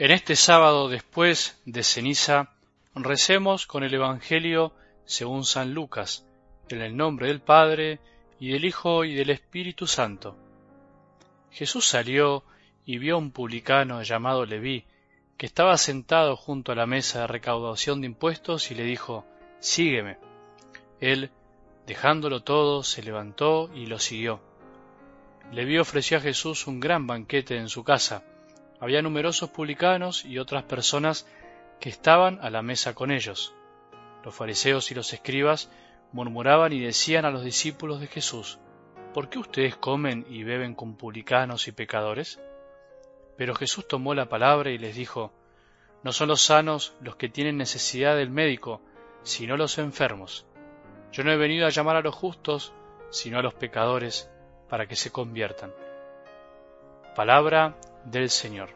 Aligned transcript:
En 0.00 0.12
este 0.12 0.36
sábado 0.36 0.88
después 0.88 1.60
de 1.64 1.82
ceniza, 1.82 2.52
recemos 2.94 3.66
con 3.66 3.82
el 3.82 3.92
Evangelio 3.92 4.72
según 5.04 5.44
San 5.44 5.74
Lucas, 5.74 6.24
en 6.68 6.82
el 6.82 6.96
nombre 6.96 7.26
del 7.26 7.40
Padre, 7.40 7.98
y 8.38 8.52
del 8.52 8.64
Hijo, 8.64 9.04
y 9.04 9.16
del 9.16 9.30
Espíritu 9.30 9.88
Santo. 9.88 10.36
Jesús 11.50 11.84
salió 11.84 12.44
y 12.86 12.98
vio 12.98 13.16
a 13.16 13.18
un 13.18 13.32
publicano 13.32 14.00
llamado 14.04 14.46
Leví, 14.46 14.84
que 15.36 15.46
estaba 15.46 15.76
sentado 15.76 16.36
junto 16.36 16.70
a 16.70 16.76
la 16.76 16.86
mesa 16.86 17.22
de 17.22 17.26
recaudación 17.26 18.00
de 18.00 18.06
impuestos, 18.06 18.70
y 18.70 18.76
le 18.76 18.84
dijo, 18.84 19.26
Sígueme. 19.58 20.18
Él, 21.00 21.32
dejándolo 21.88 22.44
todo, 22.44 22.84
se 22.84 23.02
levantó 23.02 23.68
y 23.74 23.86
lo 23.86 23.98
siguió. 23.98 24.40
Leví 25.50 25.76
ofreció 25.76 26.18
a 26.18 26.20
Jesús 26.20 26.68
un 26.68 26.78
gran 26.78 27.08
banquete 27.08 27.56
en 27.56 27.68
su 27.68 27.82
casa, 27.82 28.22
había 28.80 29.02
numerosos 29.02 29.50
publicanos 29.50 30.24
y 30.24 30.38
otras 30.38 30.64
personas 30.64 31.26
que 31.80 31.88
estaban 31.88 32.38
a 32.42 32.50
la 32.50 32.62
mesa 32.62 32.94
con 32.94 33.10
ellos. 33.10 33.54
Los 34.24 34.34
fariseos 34.34 34.90
y 34.90 34.94
los 34.94 35.12
escribas 35.12 35.70
murmuraban 36.12 36.72
y 36.72 36.80
decían 36.80 37.24
a 37.24 37.30
los 37.30 37.44
discípulos 37.44 38.00
de 38.00 38.06
Jesús, 38.06 38.58
¿por 39.14 39.28
qué 39.28 39.38
ustedes 39.38 39.76
comen 39.76 40.26
y 40.28 40.42
beben 40.42 40.74
con 40.74 40.96
publicanos 40.96 41.68
y 41.68 41.72
pecadores? 41.72 42.40
Pero 43.36 43.54
Jesús 43.54 43.86
tomó 43.86 44.14
la 44.14 44.28
palabra 44.28 44.70
y 44.70 44.78
les 44.78 44.96
dijo, 44.96 45.32
No 46.02 46.12
son 46.12 46.28
los 46.28 46.42
sanos 46.42 46.94
los 47.00 47.16
que 47.16 47.28
tienen 47.28 47.56
necesidad 47.56 48.16
del 48.16 48.30
médico, 48.30 48.80
sino 49.22 49.56
los 49.56 49.78
enfermos. 49.78 50.46
Yo 51.12 51.24
no 51.24 51.32
he 51.32 51.36
venido 51.36 51.66
a 51.66 51.70
llamar 51.70 51.96
a 51.96 52.02
los 52.02 52.14
justos, 52.14 52.72
sino 53.10 53.38
a 53.38 53.42
los 53.42 53.54
pecadores, 53.54 54.30
para 54.68 54.86
que 54.86 54.96
se 54.96 55.10
conviertan. 55.10 55.72
Palabra 57.14 57.76
del 58.10 58.30
Señor. 58.30 58.70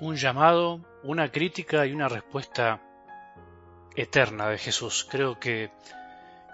Un 0.00 0.16
llamado, 0.16 0.80
una 1.02 1.32
crítica 1.32 1.86
y 1.86 1.92
una 1.92 2.08
respuesta 2.08 2.80
eterna 3.96 4.48
de 4.48 4.58
Jesús. 4.58 5.06
Creo 5.10 5.40
que 5.40 5.70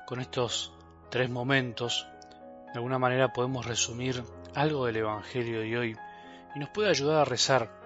con 0.06 0.20
estos 0.20 0.72
tres 1.10 1.28
momentos, 1.28 2.06
de 2.66 2.72
alguna 2.74 2.98
manera 2.98 3.32
podemos 3.32 3.66
resumir 3.66 4.22
algo 4.54 4.86
del 4.86 4.96
Evangelio 4.96 5.60
de 5.60 5.78
hoy 5.78 5.96
y 6.54 6.58
nos 6.58 6.70
puede 6.70 6.90
ayudar 6.90 7.18
a 7.18 7.24
rezar 7.24 7.79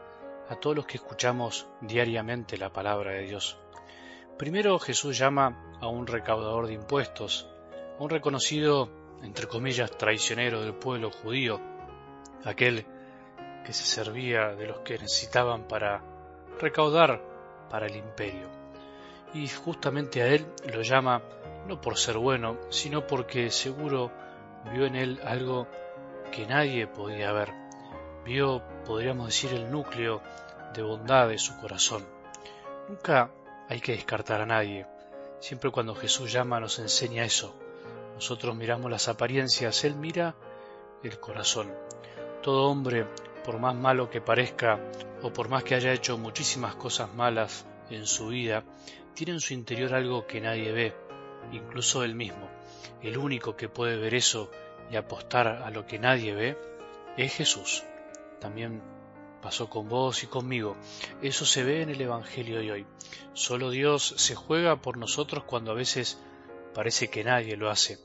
a 0.48 0.56
todos 0.56 0.76
los 0.76 0.86
que 0.86 0.98
escuchamos 0.98 1.66
diariamente 1.80 2.56
la 2.56 2.72
palabra 2.72 3.12
de 3.12 3.22
Dios. 3.22 3.58
Primero 4.38 4.78
Jesús 4.78 5.16
llama 5.16 5.76
a 5.80 5.86
un 5.86 6.06
recaudador 6.06 6.66
de 6.66 6.74
impuestos, 6.74 7.48
a 7.98 8.02
un 8.02 8.10
reconocido, 8.10 8.90
entre 9.22 9.46
comillas, 9.46 9.96
traicionero 9.96 10.62
del 10.62 10.74
pueblo 10.74 11.10
judío, 11.10 11.60
aquel 12.44 12.84
que 13.64 13.72
se 13.72 13.84
servía 13.84 14.54
de 14.54 14.66
los 14.66 14.80
que 14.80 14.98
necesitaban 14.98 15.66
para 15.66 16.02
recaudar 16.60 17.22
para 17.70 17.86
el 17.86 17.96
imperio. 17.96 18.48
Y 19.32 19.48
justamente 19.48 20.22
a 20.22 20.26
él 20.26 20.46
lo 20.72 20.82
llama 20.82 21.22
no 21.66 21.80
por 21.80 21.96
ser 21.96 22.18
bueno, 22.18 22.58
sino 22.68 23.06
porque 23.06 23.50
seguro 23.50 24.10
vio 24.72 24.86
en 24.86 24.96
él 24.96 25.20
algo 25.24 25.66
que 26.30 26.46
nadie 26.46 26.86
podía 26.86 27.32
ver 27.32 27.63
vio, 28.24 28.62
podríamos 28.86 29.26
decir, 29.26 29.52
el 29.52 29.70
núcleo 29.70 30.22
de 30.74 30.82
bondad 30.82 31.28
de 31.28 31.38
su 31.38 31.56
corazón. 31.58 32.04
Nunca 32.88 33.30
hay 33.68 33.80
que 33.80 33.92
descartar 33.92 34.40
a 34.40 34.46
nadie. 34.46 34.86
Siempre 35.40 35.70
cuando 35.70 35.94
Jesús 35.94 36.32
llama 36.32 36.58
nos 36.58 36.78
enseña 36.78 37.24
eso. 37.24 37.54
Nosotros 38.14 38.56
miramos 38.56 38.90
las 38.90 39.08
apariencias, 39.08 39.84
Él 39.84 39.94
mira 39.94 40.34
el 41.02 41.20
corazón. 41.20 41.72
Todo 42.42 42.70
hombre, 42.70 43.06
por 43.44 43.58
más 43.58 43.74
malo 43.74 44.08
que 44.08 44.20
parezca 44.20 44.80
o 45.22 45.32
por 45.32 45.48
más 45.48 45.64
que 45.64 45.74
haya 45.74 45.92
hecho 45.92 46.16
muchísimas 46.16 46.74
cosas 46.76 47.12
malas 47.14 47.66
en 47.90 48.06
su 48.06 48.28
vida, 48.28 48.64
tiene 49.14 49.32
en 49.32 49.40
su 49.40 49.52
interior 49.52 49.94
algo 49.94 50.26
que 50.26 50.40
nadie 50.40 50.72
ve, 50.72 50.94
incluso 51.52 52.04
él 52.04 52.14
mismo. 52.14 52.48
El 53.02 53.18
único 53.18 53.54
que 53.54 53.68
puede 53.68 53.96
ver 53.96 54.14
eso 54.14 54.50
y 54.90 54.96
apostar 54.96 55.48
a 55.48 55.70
lo 55.70 55.86
que 55.86 55.98
nadie 55.98 56.34
ve 56.34 56.58
es 57.16 57.34
Jesús 57.34 57.84
también 58.40 58.82
pasó 59.42 59.68
con 59.68 59.88
vos 59.88 60.22
y 60.22 60.26
conmigo. 60.26 60.76
Eso 61.20 61.44
se 61.44 61.64
ve 61.64 61.82
en 61.82 61.90
el 61.90 62.00
Evangelio 62.00 62.58
de 62.58 62.72
hoy. 62.72 62.86
Solo 63.34 63.70
Dios 63.70 64.14
se 64.16 64.34
juega 64.34 64.80
por 64.80 64.96
nosotros 64.96 65.44
cuando 65.44 65.70
a 65.70 65.74
veces 65.74 66.18
parece 66.72 67.08
que 67.08 67.24
nadie 67.24 67.56
lo 67.56 67.70
hace. 67.70 67.98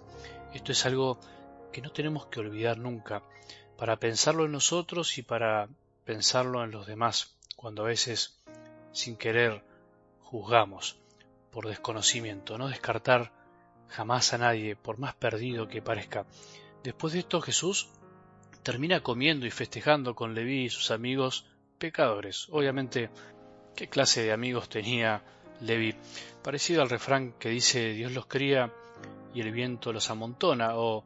Esto 0.53 0.72
es 0.72 0.85
algo 0.85 1.19
que 1.72 1.81
no 1.81 1.91
tenemos 1.91 2.25
que 2.28 2.40
olvidar 2.40 2.78
nunca, 2.78 3.23
para 3.78 3.97
pensarlo 3.97 4.45
en 4.45 4.51
nosotros 4.51 5.17
y 5.17 5.22
para 5.22 5.69
pensarlo 6.03 6.63
en 6.63 6.72
los 6.72 6.88
demás, 6.88 7.35
cuando 7.56 7.84
a 7.84 7.88
veces, 7.88 8.38
sin 8.91 9.16
querer, 9.16 9.63
juzgamos 10.22 10.97
por 11.51 11.67
desconocimiento, 11.67 12.57
no 12.57 12.67
descartar 12.67 13.31
jamás 13.88 14.34
a 14.34 14.38
nadie, 14.38 14.75
por 14.75 14.97
más 14.97 15.16
perdido 15.16 15.67
que 15.67 15.81
parezca. 15.81 16.25
Después 16.84 17.13
de 17.13 17.19
esto 17.19 17.41
Jesús 17.41 17.90
termina 18.64 19.02
comiendo 19.02 19.46
y 19.46 19.52
festejando 19.52 20.16
con 20.16 20.36
Leví 20.36 20.66
y 20.66 20.70
sus 20.70 20.92
amigos 20.92 21.46
pecadores. 21.78 22.47
Obviamente, 22.52 23.09
¿qué 23.75 23.88
clase 23.88 24.24
de 24.24 24.31
amigos 24.31 24.70
tenía 24.70 25.24
Leví? 25.62 25.96
Parecido 26.44 26.81
al 26.81 26.90
refrán 26.90 27.34
que 27.34 27.50
dice 27.50 27.94
Dios 27.94 28.12
los 28.12 28.25
cría 28.25 28.72
y 29.34 29.42
el 29.42 29.52
viento 29.52 29.94
los 29.94 30.09
amontona, 30.09 30.75
o 30.75 31.06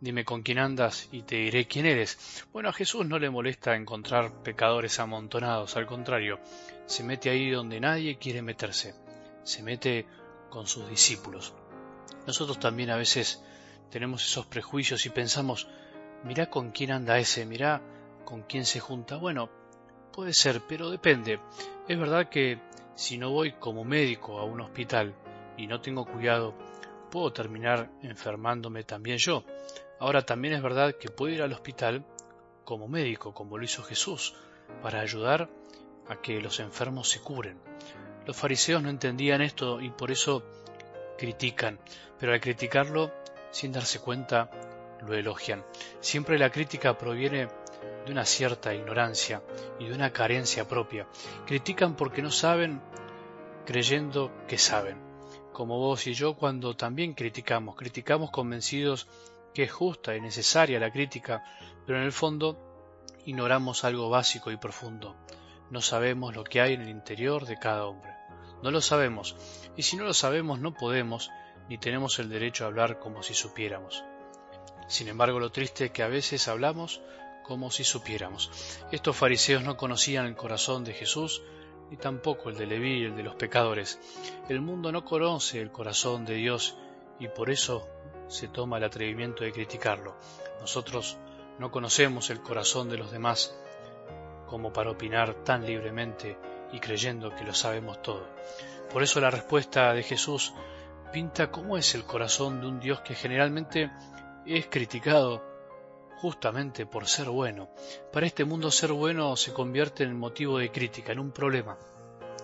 dime 0.00 0.24
con 0.24 0.42
quién 0.42 0.58
andas 0.58 1.08
y 1.12 1.22
te 1.22 1.36
diré 1.36 1.66
quién 1.66 1.86
eres. 1.86 2.46
Bueno, 2.52 2.70
a 2.70 2.72
Jesús 2.72 3.06
no 3.06 3.18
le 3.18 3.30
molesta 3.30 3.76
encontrar 3.76 4.42
pecadores 4.42 4.98
amontonados, 4.98 5.76
al 5.76 5.86
contrario, 5.86 6.40
se 6.86 7.04
mete 7.04 7.30
ahí 7.30 7.50
donde 7.50 7.80
nadie 7.80 8.18
quiere 8.18 8.42
meterse, 8.42 8.94
se 9.44 9.62
mete 9.62 10.06
con 10.48 10.66
sus 10.66 10.88
discípulos. 10.88 11.54
Nosotros 12.26 12.58
también 12.58 12.90
a 12.90 12.96
veces 12.96 13.42
tenemos 13.90 14.24
esos 14.24 14.46
prejuicios 14.46 15.04
y 15.06 15.10
pensamos, 15.10 15.68
mirá 16.24 16.50
con 16.50 16.70
quién 16.70 16.92
anda 16.92 17.18
ese, 17.18 17.46
mirá 17.46 17.82
con 18.24 18.42
quién 18.42 18.64
se 18.64 18.80
junta. 18.80 19.16
Bueno, 19.16 19.50
puede 20.12 20.32
ser, 20.32 20.62
pero 20.68 20.90
depende. 20.90 21.40
Es 21.88 21.98
verdad 21.98 22.28
que 22.28 22.60
si 22.94 23.18
no 23.18 23.30
voy 23.30 23.52
como 23.52 23.84
médico 23.84 24.38
a 24.38 24.44
un 24.44 24.60
hospital 24.60 25.14
y 25.56 25.66
no 25.66 25.80
tengo 25.80 26.04
cuidado, 26.04 26.54
puedo 27.10 27.32
terminar 27.32 27.90
enfermándome 28.02 28.84
también 28.84 29.18
yo. 29.18 29.44
Ahora 29.98 30.24
también 30.24 30.54
es 30.54 30.62
verdad 30.62 30.94
que 30.98 31.10
puedo 31.10 31.34
ir 31.34 31.42
al 31.42 31.52
hospital 31.52 32.04
como 32.64 32.88
médico, 32.88 33.34
como 33.34 33.58
lo 33.58 33.64
hizo 33.64 33.82
Jesús, 33.82 34.34
para 34.82 35.00
ayudar 35.00 35.50
a 36.08 36.16
que 36.20 36.40
los 36.40 36.60
enfermos 36.60 37.08
se 37.08 37.20
curen. 37.20 37.58
Los 38.26 38.36
fariseos 38.36 38.82
no 38.82 38.90
entendían 38.90 39.42
esto 39.42 39.80
y 39.80 39.90
por 39.90 40.10
eso 40.10 40.44
critican, 41.18 41.78
pero 42.18 42.32
al 42.32 42.40
criticarlo, 42.40 43.12
sin 43.50 43.72
darse 43.72 43.98
cuenta, 43.98 44.50
lo 45.06 45.14
elogian. 45.14 45.64
Siempre 46.00 46.38
la 46.38 46.50
crítica 46.50 46.96
proviene 46.96 47.48
de 48.04 48.12
una 48.12 48.24
cierta 48.24 48.74
ignorancia 48.74 49.42
y 49.78 49.86
de 49.86 49.94
una 49.94 50.12
carencia 50.12 50.66
propia. 50.66 51.06
Critican 51.46 51.96
porque 51.96 52.22
no 52.22 52.30
saben 52.30 52.80
creyendo 53.64 54.32
que 54.48 54.58
saben. 54.58 54.98
Como 55.52 55.78
vos 55.78 56.06
y 56.06 56.14
yo 56.14 56.34
cuando 56.34 56.76
también 56.76 57.14
criticamos, 57.14 57.76
criticamos 57.76 58.30
convencidos 58.30 59.08
que 59.54 59.64
es 59.64 59.72
justa 59.72 60.16
y 60.16 60.20
necesaria 60.20 60.80
la 60.80 60.90
crítica, 60.90 61.44
pero 61.86 61.98
en 61.98 62.04
el 62.04 62.12
fondo 62.12 62.58
ignoramos 63.26 63.84
algo 63.84 64.08
básico 64.08 64.50
y 64.50 64.56
profundo. 64.56 65.16
No 65.70 65.80
sabemos 65.80 66.34
lo 66.34 66.44
que 66.44 66.60
hay 66.60 66.74
en 66.74 66.82
el 66.82 66.88
interior 66.88 67.46
de 67.46 67.58
cada 67.58 67.86
hombre. 67.86 68.10
No 68.62 68.70
lo 68.70 68.80
sabemos, 68.80 69.36
y 69.76 69.82
si 69.82 69.96
no 69.96 70.04
lo 70.04 70.14
sabemos 70.14 70.60
no 70.60 70.74
podemos 70.74 71.30
ni 71.68 71.78
tenemos 71.78 72.18
el 72.18 72.28
derecho 72.28 72.64
a 72.64 72.66
hablar 72.68 72.98
como 72.98 73.22
si 73.22 73.34
supiéramos. 73.34 74.04
Sin 74.90 75.06
embargo, 75.06 75.38
lo 75.38 75.52
triste 75.52 75.84
es 75.84 75.90
que 75.92 76.02
a 76.02 76.08
veces 76.08 76.48
hablamos 76.48 77.00
como 77.44 77.70
si 77.70 77.84
supiéramos. 77.84 78.50
Estos 78.90 79.16
fariseos 79.16 79.62
no 79.62 79.76
conocían 79.76 80.26
el 80.26 80.34
corazón 80.34 80.82
de 80.82 80.94
Jesús, 80.94 81.42
ni 81.92 81.96
tampoco 81.96 82.50
el 82.50 82.56
de 82.56 82.66
Leví 82.66 83.04
el 83.04 83.14
de 83.14 83.22
los 83.22 83.36
pecadores. 83.36 84.00
El 84.48 84.60
mundo 84.60 84.90
no 84.90 85.04
conoce 85.04 85.60
el 85.60 85.70
corazón 85.70 86.24
de 86.24 86.34
Dios 86.34 86.76
y 87.20 87.28
por 87.28 87.50
eso 87.50 87.88
se 88.26 88.48
toma 88.48 88.78
el 88.78 88.84
atrevimiento 88.84 89.44
de 89.44 89.52
criticarlo. 89.52 90.16
Nosotros 90.60 91.18
no 91.60 91.70
conocemos 91.70 92.28
el 92.30 92.40
corazón 92.40 92.88
de 92.88 92.98
los 92.98 93.12
demás 93.12 93.56
como 94.48 94.72
para 94.72 94.90
opinar 94.90 95.44
tan 95.44 95.64
libremente 95.64 96.36
y 96.72 96.80
creyendo 96.80 97.32
que 97.36 97.44
lo 97.44 97.54
sabemos 97.54 98.02
todo. 98.02 98.26
Por 98.92 99.04
eso 99.04 99.20
la 99.20 99.30
respuesta 99.30 99.92
de 99.92 100.02
Jesús 100.02 100.52
pinta 101.12 101.52
cómo 101.52 101.76
es 101.76 101.94
el 101.94 102.02
corazón 102.02 102.60
de 102.60 102.66
un 102.66 102.80
Dios 102.80 103.02
que 103.02 103.14
generalmente 103.14 103.88
es 104.46 104.66
criticado 104.66 105.42
justamente 106.20 106.86
por 106.86 107.06
ser 107.06 107.30
bueno. 107.30 107.70
Para 108.12 108.26
este 108.26 108.44
mundo 108.44 108.70
ser 108.70 108.92
bueno 108.92 109.36
se 109.36 109.52
convierte 109.52 110.04
en 110.04 110.16
motivo 110.16 110.58
de 110.58 110.70
crítica, 110.70 111.12
en 111.12 111.20
un 111.20 111.32
problema. 111.32 111.78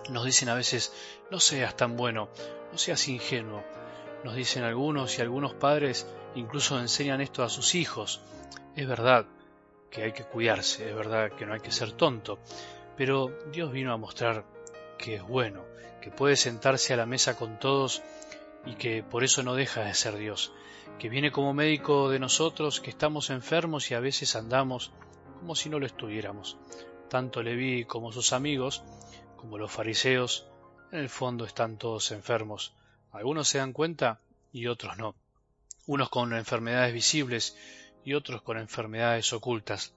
Nos 0.09 0.25
dicen 0.25 0.49
a 0.49 0.55
veces, 0.55 0.93
no 1.29 1.39
seas 1.39 1.75
tan 1.75 1.95
bueno, 1.95 2.29
no 2.71 2.77
seas 2.77 3.07
ingenuo. 3.07 3.63
Nos 4.23 4.35
dicen 4.35 4.63
algunos 4.63 5.17
y 5.17 5.21
algunos 5.21 5.53
padres 5.53 6.07
incluso 6.35 6.79
enseñan 6.79 7.21
esto 7.21 7.43
a 7.43 7.49
sus 7.49 7.75
hijos. 7.75 8.21
Es 8.75 8.87
verdad 8.87 9.25
que 9.89 10.03
hay 10.03 10.11
que 10.11 10.23
cuidarse, 10.23 10.89
es 10.89 10.95
verdad 10.95 11.31
que 11.31 11.45
no 11.45 11.53
hay 11.53 11.59
que 11.59 11.71
ser 11.71 11.91
tonto, 11.91 12.39
pero 12.95 13.31
Dios 13.51 13.71
vino 13.71 13.93
a 13.93 13.97
mostrar 13.97 14.43
que 14.97 15.15
es 15.15 15.23
bueno, 15.23 15.63
que 16.01 16.11
puede 16.11 16.35
sentarse 16.35 16.93
a 16.93 16.97
la 16.97 17.05
mesa 17.05 17.37
con 17.37 17.59
todos 17.59 18.01
y 18.67 18.75
que 18.75 19.01
por 19.01 19.23
eso 19.23 19.43
no 19.43 19.55
deja 19.55 19.81
de 19.81 19.93
ser 19.93 20.17
Dios, 20.17 20.51
que 20.99 21.09
viene 21.09 21.31
como 21.31 21.53
médico 21.53 22.09
de 22.09 22.19
nosotros, 22.19 22.81
que 22.81 22.89
estamos 22.89 23.29
enfermos 23.29 23.89
y 23.89 23.93
a 23.93 23.99
veces 23.99 24.35
andamos 24.35 24.91
como 25.39 25.55
si 25.55 25.69
no 25.69 25.79
lo 25.79 25.85
estuviéramos. 25.85 26.57
Tanto 27.09 27.41
Leví 27.41 27.85
como 27.85 28.11
sus 28.11 28.33
amigos, 28.33 28.83
como 29.37 29.57
los 29.57 29.71
fariseos, 29.71 30.47
en 30.91 30.99
el 30.99 31.09
fondo 31.09 31.45
están 31.45 31.77
todos 31.77 32.11
enfermos. 32.11 32.73
Algunos 33.11 33.47
se 33.47 33.59
dan 33.59 33.71
cuenta 33.71 34.19
y 34.51 34.67
otros 34.67 34.97
no. 34.97 35.15
Unos 35.85 36.09
con 36.09 36.33
enfermedades 36.33 36.93
visibles 36.93 37.55
y 38.03 38.13
otros 38.13 38.41
con 38.41 38.57
enfermedades 38.57 39.31
ocultas. 39.31 39.93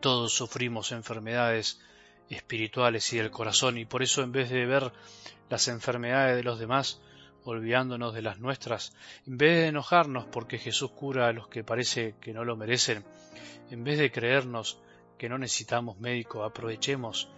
Todos 0.00 0.32
sufrimos 0.32 0.92
enfermedades 0.92 1.80
espirituales 2.30 3.12
y 3.12 3.18
del 3.18 3.30
corazón 3.30 3.76
y 3.76 3.84
por 3.84 4.02
eso 4.02 4.22
en 4.22 4.32
vez 4.32 4.48
de 4.48 4.64
ver 4.64 4.92
las 5.50 5.68
enfermedades 5.68 6.36
de 6.36 6.44
los 6.44 6.58
demás, 6.58 7.00
olvidándonos 7.44 8.14
de 8.14 8.22
las 8.22 8.38
nuestras, 8.38 8.92
en 9.26 9.36
vez 9.38 9.56
de 9.56 9.66
enojarnos 9.68 10.26
porque 10.26 10.58
Jesús 10.58 10.90
cura 10.90 11.28
a 11.28 11.32
los 11.32 11.48
que 11.48 11.64
parece 11.64 12.14
que 12.20 12.32
no 12.32 12.44
lo 12.44 12.56
merecen, 12.56 13.04
en 13.70 13.84
vez 13.84 13.98
de 13.98 14.10
creernos 14.10 14.80
que 15.18 15.28
no 15.28 15.38
necesitamos 15.38 15.98
médico, 16.00 16.44
aprovechemos 16.44 17.28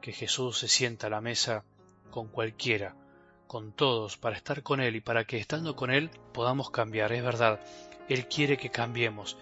que 0.00 0.12
Jesús 0.12 0.58
se 0.58 0.68
sienta 0.68 1.06
a 1.06 1.10
la 1.10 1.20
mesa 1.20 1.64
con 2.10 2.28
cualquiera, 2.28 2.94
con 3.46 3.72
todos, 3.72 4.16
para 4.16 4.36
estar 4.36 4.62
con 4.62 4.80
Él 4.80 4.96
y 4.96 5.00
para 5.00 5.24
que 5.24 5.38
estando 5.38 5.74
con 5.74 5.90
Él 5.90 6.10
podamos 6.32 6.70
cambiar. 6.70 7.12
Es 7.12 7.22
verdad, 7.22 7.60
Él 8.08 8.28
quiere 8.28 8.56
que 8.56 8.70
cambiemos, 8.70 9.36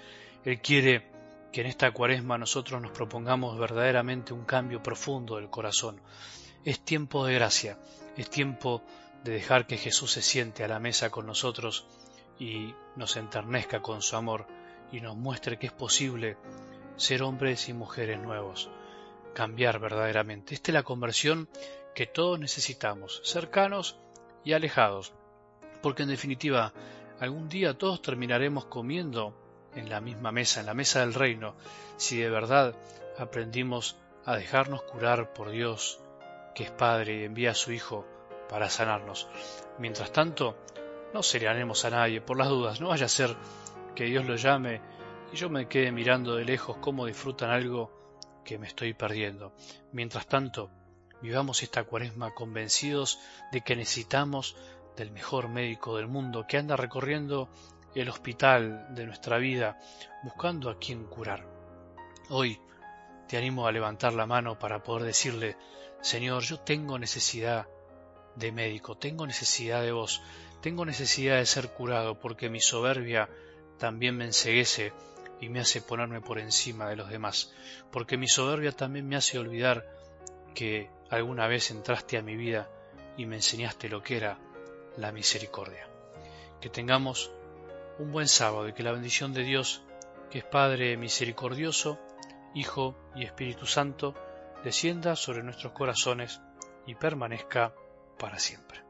Él 0.44 0.60
quiere 0.60 1.10
que 1.52 1.62
en 1.62 1.66
esta 1.66 1.90
cuaresma 1.90 2.38
nosotros 2.38 2.80
nos 2.80 2.92
propongamos 2.92 3.58
verdaderamente 3.58 4.32
un 4.32 4.44
cambio 4.44 4.82
profundo 4.82 5.36
del 5.36 5.50
corazón. 5.50 6.00
Es 6.64 6.80
tiempo 6.80 7.26
de 7.26 7.34
gracia, 7.34 7.78
es 8.16 8.28
tiempo 8.28 8.82
de 9.24 9.32
dejar 9.32 9.66
que 9.66 9.76
Jesús 9.76 10.12
se 10.12 10.22
siente 10.22 10.64
a 10.64 10.68
la 10.68 10.78
mesa 10.78 11.10
con 11.10 11.26
nosotros 11.26 11.86
y 12.38 12.74
nos 12.96 13.16
enternezca 13.16 13.82
con 13.82 14.02
su 14.02 14.16
amor 14.16 14.46
y 14.92 15.00
nos 15.00 15.16
muestre 15.16 15.58
que 15.58 15.66
es 15.66 15.72
posible 15.72 16.36
ser 16.96 17.22
hombres 17.22 17.68
y 17.68 17.72
mujeres 17.72 18.20
nuevos, 18.20 18.70
cambiar 19.34 19.78
verdaderamente. 19.78 20.54
Esta 20.54 20.70
es 20.70 20.74
la 20.74 20.82
conversión 20.82 21.48
que 21.94 22.06
todos 22.06 22.38
necesitamos, 22.38 23.20
cercanos 23.24 23.98
y 24.44 24.52
alejados, 24.52 25.12
porque 25.82 26.04
en 26.04 26.08
definitiva 26.08 26.72
algún 27.20 27.48
día 27.48 27.76
todos 27.76 28.02
terminaremos 28.02 28.66
comiendo 28.66 29.34
en 29.74 29.88
la 29.88 30.00
misma 30.00 30.32
mesa, 30.32 30.60
en 30.60 30.66
la 30.66 30.74
mesa 30.74 31.00
del 31.00 31.14
reino, 31.14 31.54
si 31.96 32.18
de 32.18 32.30
verdad 32.30 32.74
aprendimos 33.18 33.96
a 34.24 34.36
dejarnos 34.36 34.82
curar 34.82 35.32
por 35.32 35.50
Dios, 35.50 36.00
que 36.54 36.64
es 36.64 36.70
Padre 36.70 37.20
y 37.20 37.24
envía 37.24 37.52
a 37.52 37.54
su 37.54 37.72
Hijo 37.72 38.06
para 38.48 38.70
sanarnos. 38.70 39.28
Mientras 39.78 40.12
tanto, 40.12 40.56
no 41.12 41.22
serenemos 41.22 41.84
a 41.84 41.90
nadie 41.90 42.20
por 42.20 42.36
las 42.36 42.48
dudas, 42.48 42.80
no 42.80 42.88
vaya 42.88 43.06
a 43.06 43.08
ser 43.08 43.36
que 43.94 44.04
Dios 44.04 44.26
lo 44.26 44.36
llame 44.36 44.80
y 45.32 45.36
yo 45.36 45.50
me 45.50 45.68
quede 45.68 45.92
mirando 45.92 46.34
de 46.34 46.44
lejos 46.44 46.76
cómo 46.80 47.06
disfrutan 47.06 47.50
algo 47.50 47.90
que 48.44 48.58
me 48.58 48.66
estoy 48.66 48.94
perdiendo. 48.94 49.52
Mientras 49.92 50.26
tanto, 50.26 50.70
vivamos 51.20 51.62
esta 51.62 51.84
cuaresma 51.84 52.34
convencidos 52.34 53.18
de 53.52 53.60
que 53.60 53.76
necesitamos 53.76 54.56
del 54.96 55.10
mejor 55.10 55.48
médico 55.48 55.96
del 55.96 56.08
mundo 56.08 56.46
que 56.48 56.58
anda 56.58 56.76
recorriendo 56.76 57.48
el 57.94 58.08
hospital 58.08 58.94
de 58.94 59.06
nuestra 59.06 59.38
vida 59.38 59.78
buscando 60.22 60.70
a 60.70 60.78
quien 60.78 61.04
curar. 61.04 61.46
Hoy 62.30 62.60
te 63.26 63.36
animo 63.36 63.66
a 63.66 63.72
levantar 63.72 64.14
la 64.14 64.26
mano 64.26 64.58
para 64.58 64.82
poder 64.82 65.04
decirle, 65.04 65.56
Señor, 66.00 66.42
yo 66.42 66.60
tengo 66.60 66.98
necesidad 66.98 67.68
de 68.38 68.52
médico, 68.52 68.96
tengo 68.96 69.26
necesidad 69.26 69.82
de 69.82 69.92
vos, 69.92 70.22
tengo 70.60 70.84
necesidad 70.84 71.36
de 71.36 71.46
ser 71.46 71.70
curado 71.72 72.18
porque 72.18 72.48
mi 72.48 72.60
soberbia 72.60 73.28
también 73.78 74.16
me 74.16 74.24
enseguece 74.24 74.92
y 75.40 75.48
me 75.48 75.60
hace 75.60 75.80
ponerme 75.80 76.20
por 76.20 76.38
encima 76.38 76.88
de 76.88 76.96
los 76.96 77.08
demás, 77.08 77.52
porque 77.92 78.16
mi 78.16 78.28
soberbia 78.28 78.72
también 78.72 79.08
me 79.08 79.16
hace 79.16 79.38
olvidar 79.38 79.86
que 80.54 80.90
alguna 81.10 81.46
vez 81.46 81.70
entraste 81.70 82.18
a 82.18 82.22
mi 82.22 82.36
vida 82.36 82.68
y 83.16 83.26
me 83.26 83.36
enseñaste 83.36 83.88
lo 83.88 84.02
que 84.02 84.16
era 84.16 84.38
la 84.96 85.12
misericordia. 85.12 85.88
Que 86.60 86.70
tengamos 86.70 87.30
un 87.98 88.10
buen 88.10 88.28
sábado 88.28 88.68
y 88.68 88.72
que 88.72 88.82
la 88.82 88.92
bendición 88.92 89.32
de 89.32 89.44
Dios, 89.44 89.82
que 90.30 90.38
es 90.38 90.44
Padre 90.44 90.96
misericordioso, 90.96 91.98
Hijo 92.54 92.96
y 93.14 93.24
Espíritu 93.24 93.66
Santo, 93.66 94.14
descienda 94.64 95.14
sobre 95.14 95.42
nuestros 95.42 95.72
corazones 95.72 96.40
y 96.86 96.94
permanezca 96.94 97.72
para 98.18 98.38
siempre. 98.38 98.87